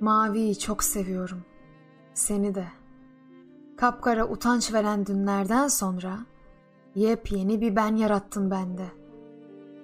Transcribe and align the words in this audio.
Maviyi 0.00 0.58
çok 0.58 0.84
seviyorum. 0.84 1.44
Seni 2.14 2.54
de. 2.54 2.66
Kapkara 3.76 4.28
utanç 4.28 4.72
veren 4.72 5.06
dünlerden 5.06 5.68
sonra 5.68 6.18
yepyeni 6.94 7.60
bir 7.60 7.76
ben 7.76 7.96
yarattın 7.96 8.50
bende. 8.50 8.86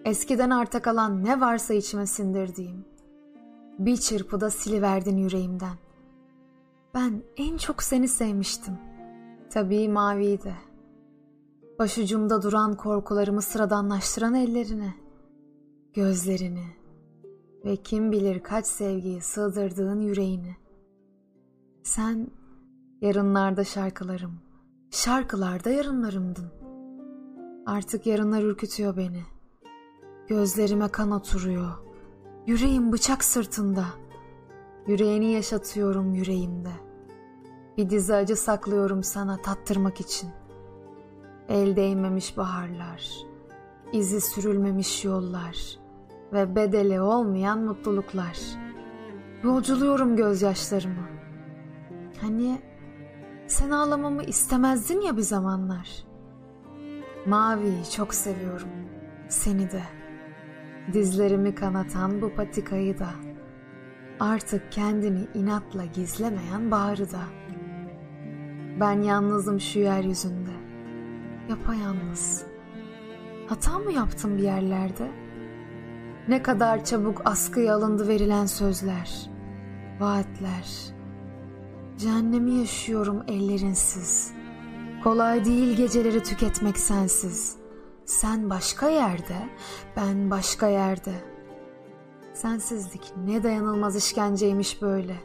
Eskiden 0.04 0.50
arta 0.50 0.82
kalan 0.82 1.24
ne 1.24 1.40
varsa 1.40 1.74
içime 1.74 2.06
sindirdiğim. 2.06 2.84
Bir 3.78 3.96
çırpıda 3.96 4.50
siliverdin 4.50 5.16
yüreğimden. 5.16 5.76
Ben 6.94 7.22
en 7.36 7.56
çok 7.56 7.82
seni 7.82 8.08
sevmiştim. 8.08 8.78
Tabii 9.50 9.88
maviyi 9.88 10.42
de. 10.42 10.54
Başucumda 11.78 12.42
duran 12.42 12.76
korkularımı 12.76 13.42
sıradanlaştıran 13.42 14.34
ellerini, 14.34 14.94
gözlerini 15.94 16.79
ve 17.64 17.76
kim 17.76 18.12
bilir 18.12 18.42
kaç 18.42 18.66
sevgiyi 18.66 19.20
sığdırdığın 19.20 20.00
yüreğini. 20.00 20.56
Sen 21.82 22.30
yarınlarda 23.00 23.64
şarkılarım, 23.64 24.40
şarkılarda 24.90 25.70
yarınlarımdın. 25.70 26.50
Artık 27.66 28.06
yarınlar 28.06 28.42
ürkütüyor 28.42 28.96
beni. 28.96 29.22
Gözlerime 30.28 30.88
kan 30.88 31.10
oturuyor. 31.10 31.70
Yüreğim 32.46 32.92
bıçak 32.92 33.24
sırtında. 33.24 33.84
Yüreğini 34.86 35.32
yaşatıyorum 35.32 36.14
yüreğimde. 36.14 36.72
Bir 37.76 37.90
dizi 37.90 38.14
acı 38.14 38.36
saklıyorum 38.36 39.02
sana 39.02 39.42
tattırmak 39.42 40.00
için. 40.00 40.30
El 41.48 41.76
değmemiş 41.76 42.36
baharlar, 42.36 43.10
izi 43.92 44.20
sürülmemiş 44.20 45.04
yollar 45.04 45.79
ve 46.32 46.56
bedeli 46.56 47.00
olmayan 47.00 47.58
mutluluklar. 47.58 48.38
Yolculuyorum 49.44 50.16
gözyaşlarımı. 50.16 51.08
Hani 52.20 52.58
sen 53.46 53.70
ağlamamı 53.70 54.22
istemezdin 54.22 55.00
ya 55.00 55.16
bir 55.16 55.22
zamanlar. 55.22 55.88
Maviyi 57.26 57.90
çok 57.96 58.14
seviyorum, 58.14 58.68
seni 59.28 59.70
de. 59.70 59.82
Dizlerimi 60.92 61.54
kanatan 61.54 62.22
bu 62.22 62.34
patikayı 62.34 62.98
da. 62.98 63.08
Artık 64.20 64.72
kendini 64.72 65.26
inatla 65.34 65.84
gizlemeyen 65.84 66.70
baharı 66.70 67.12
da. 67.12 67.20
Ben 68.80 69.02
yalnızım 69.02 69.60
şu 69.60 69.78
yeryüzünde. 69.78 70.50
Yapayalnız. 71.48 72.46
Hata 73.46 73.78
mı 73.78 73.92
yaptım 73.92 74.38
bir 74.38 74.42
yerlerde? 74.42 75.10
Ne 76.30 76.42
kadar 76.42 76.84
çabuk 76.84 77.22
askıya 77.24 77.74
alındı 77.74 78.08
verilen 78.08 78.46
sözler, 78.46 79.30
vaatler. 80.00 80.94
Cehennemi 81.98 82.54
yaşıyorum 82.54 83.22
ellerinsiz. 83.28 84.32
Kolay 85.04 85.44
değil 85.44 85.76
geceleri 85.76 86.22
tüketmek 86.22 86.78
sensiz. 86.78 87.56
Sen 88.04 88.50
başka 88.50 88.88
yerde, 88.88 89.48
ben 89.96 90.30
başka 90.30 90.68
yerde. 90.68 91.12
Sensizlik 92.34 93.12
ne 93.26 93.42
dayanılmaz 93.42 93.96
işkenceymiş 93.96 94.82
böyle. 94.82 95.16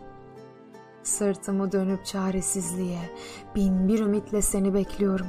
Sırtımı 1.03 1.71
dönüp 1.71 2.05
çaresizliğe, 2.05 3.09
bin 3.55 3.87
bir 3.87 3.99
ümitle 3.99 4.41
seni 4.41 4.73
bekliyorum. 4.73 5.27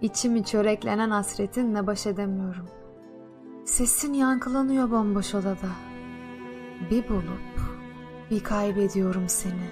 İçimi 0.00 0.44
çöreklenen 0.44 1.10
hasretinle 1.10 1.86
baş 1.86 2.06
edemiyorum. 2.06 2.68
Sesin 3.68 4.12
yankılanıyor 4.12 4.90
bomboş 4.90 5.34
odada. 5.34 5.68
Bir 6.90 7.08
bulup 7.08 7.60
bir 8.30 8.40
kaybediyorum 8.40 9.28
seni. 9.28 9.70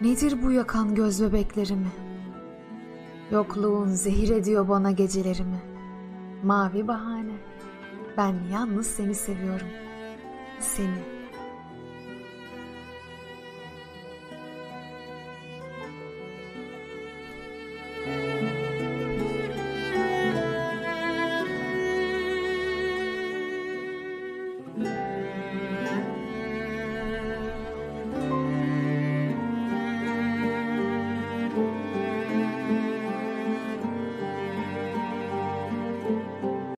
Nedir 0.00 0.42
bu 0.42 0.52
yakan 0.52 0.94
göz 0.94 1.22
bebeklerimi? 1.22 1.90
Yokluğun 3.30 3.86
zehir 3.86 4.28
ediyor 4.28 4.68
bana 4.68 4.90
gecelerimi. 4.90 5.62
Mavi 6.42 6.88
bahane. 6.88 7.36
Ben 8.16 8.34
yalnız 8.52 8.86
seni 8.86 9.14
seviyorum. 9.14 9.68
Seni. 10.60 11.19